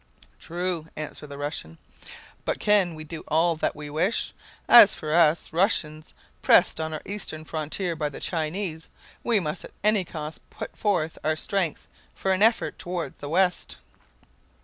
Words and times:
"True," 0.39 0.87
answered 0.95 1.27
the 1.29 1.37
Russian; 1.37 1.77
"but 2.43 2.59
can 2.59 2.95
we 2.95 3.03
do 3.03 3.23
all 3.27 3.55
that 3.57 3.75
we 3.75 3.87
wish? 3.87 4.33
As 4.67 4.95
for 4.95 5.13
us 5.13 5.53
Russians, 5.53 6.15
pressed 6.41 6.81
on 6.81 6.91
our 6.91 7.03
eastern 7.05 7.45
frontier 7.45 7.95
by 7.95 8.09
the 8.09 8.19
Chinese, 8.19 8.89
we 9.23 9.39
must 9.39 9.63
at 9.65 9.73
any 9.83 10.03
cost 10.03 10.41
put 10.49 10.75
forth 10.75 11.19
our 11.23 11.35
strength 11.35 11.87
for 12.15 12.31
an 12.31 12.41
effort 12.41 12.79
toward 12.79 13.19
the 13.19 13.29
west." 13.29 13.77